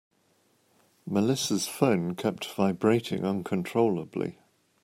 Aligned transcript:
Melissa's 1.05 1.67
phone 1.67 2.15
kept 2.15 2.51
vibrating 2.55 3.23
uncontrollably. 3.23 4.39